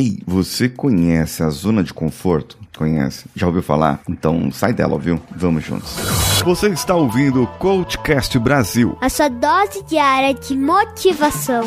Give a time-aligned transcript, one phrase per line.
[0.00, 2.56] Ei, você conhece a zona de conforto?
[2.76, 3.24] Conhece?
[3.34, 4.00] Já ouviu falar?
[4.08, 5.20] Então sai dela, viu?
[5.34, 5.92] Vamos juntos.
[6.44, 8.96] Você está ouvindo o Coachcast Brasil.
[9.00, 11.64] A sua dose diária de motivação.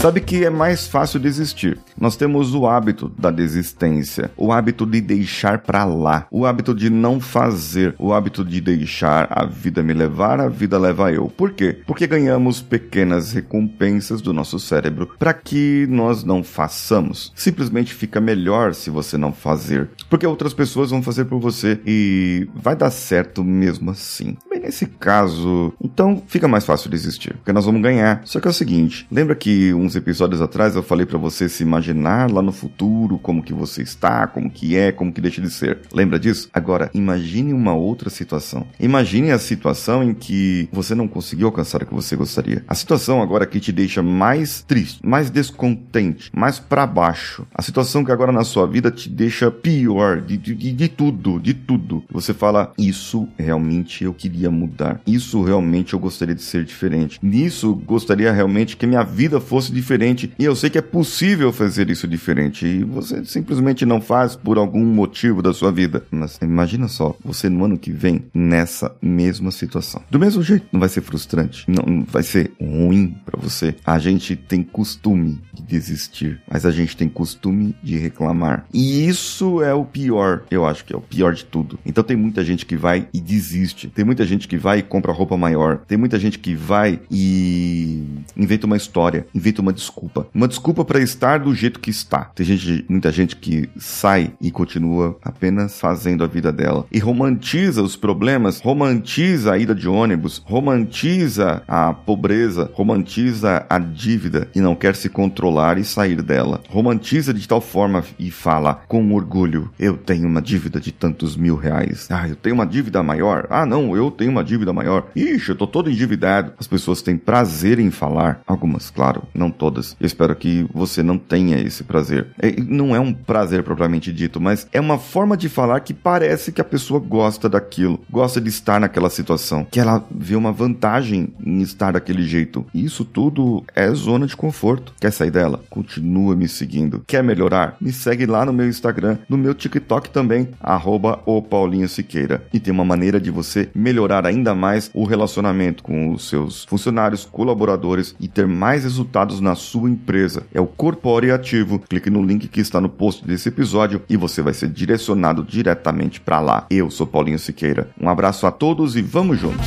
[0.00, 1.78] Sabe que é mais fácil desistir.
[2.00, 6.88] Nós temos o hábito da desistência, o hábito de deixar para lá, o hábito de
[6.88, 11.28] não fazer, o hábito de deixar a vida me levar, a vida leva eu.
[11.28, 11.80] Por quê?
[11.86, 17.30] Porque ganhamos pequenas recompensas do nosso cérebro para que nós não façamos.
[17.36, 22.48] Simplesmente fica melhor se você não fazer, porque outras pessoas vão fazer por você e
[22.54, 24.34] vai dar certo mesmo assim.
[24.62, 28.20] Nesse caso, então fica mais fácil desistir, porque nós vamos ganhar.
[28.24, 31.62] Só que é o seguinte, lembra que alguns episódios atrás eu falei para você se
[31.62, 35.50] imaginar lá no futuro como que você está, como que é, como que deixa de
[35.50, 35.80] ser.
[35.92, 36.48] Lembra disso?
[36.52, 38.66] Agora, imagine uma outra situação.
[38.78, 42.62] Imagine a situação em que você não conseguiu alcançar o que você gostaria.
[42.68, 47.46] A situação agora que te deixa mais triste, mais descontente, mais para baixo.
[47.54, 51.54] A situação que agora na sua vida te deixa pior de, de, de tudo, de
[51.54, 52.04] tudo.
[52.10, 55.00] Você fala, isso realmente eu queria mudar.
[55.06, 57.18] Isso realmente eu gostaria de ser diferente.
[57.22, 61.90] Nisso gostaria realmente que minha vida fosse diferente e eu sei que é possível fazer
[61.90, 66.04] isso diferente e você simplesmente não faz por algum motivo da sua vida.
[66.10, 70.02] Mas imagina só, você no ano que vem nessa mesma situação.
[70.10, 73.74] Do mesmo jeito, não vai ser frustrante, não vai ser ruim para você.
[73.84, 78.66] A gente tem costume de desistir, mas a gente tem costume de reclamar.
[78.72, 81.78] E isso é o pior, eu acho que é o pior de tudo.
[81.84, 83.88] Então tem muita gente que vai e desiste.
[83.88, 85.78] Tem muita gente que vai e compra roupa maior.
[85.88, 88.04] Tem muita gente que vai e
[88.36, 90.26] inventa uma história, inventa uma uma desculpa.
[90.34, 92.24] Uma desculpa para estar do jeito que está.
[92.34, 96.86] Tem gente, muita gente que sai e continua apenas fazendo a vida dela.
[96.90, 104.48] E romantiza os problemas, romantiza a ida de ônibus, romantiza a pobreza, romantiza a dívida
[104.54, 106.60] e não quer se controlar e sair dela.
[106.68, 111.56] Romantiza de tal forma e fala com orgulho: Eu tenho uma dívida de tantos mil
[111.56, 112.08] reais.
[112.10, 113.46] Ah, eu tenho uma dívida maior.
[113.48, 115.08] Ah, não, eu tenho uma dívida maior.
[115.14, 116.52] Ixi, eu tô todo endividado.
[116.58, 118.40] As pessoas têm prazer em falar.
[118.46, 119.96] Algumas, claro, não todas.
[120.00, 122.28] Eu espero que você não tenha esse prazer.
[122.38, 126.52] É, não é um prazer propriamente dito, mas é uma forma de falar que parece
[126.52, 131.32] que a pessoa gosta daquilo, gosta de estar naquela situação, que ela vê uma vantagem
[131.44, 132.66] em estar daquele jeito.
[132.74, 134.92] Isso tudo é zona de conforto.
[135.00, 135.62] Quer sair dela?
[135.68, 137.02] Continua me seguindo.
[137.06, 137.76] Quer melhorar?
[137.80, 142.42] Me segue lá no meu Instagram, no meu TikTok também, arroba o Paulinho Siqueira.
[142.52, 147.24] E tem uma maneira de você melhorar ainda mais o relacionamento com os seus funcionários,
[147.24, 150.44] colaboradores e ter mais resultados na sua empresa.
[150.52, 151.78] É o Corpore Ativo.
[151.78, 156.20] Clique no link que está no post desse episódio e você vai ser direcionado diretamente
[156.20, 156.66] para lá.
[156.70, 157.90] Eu sou Paulinho Siqueira.
[158.00, 159.66] Um abraço a todos e vamos juntos.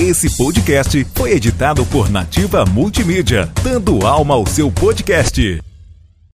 [0.00, 5.69] Esse podcast foi editado por Nativa Multimídia, dando alma ao seu podcast.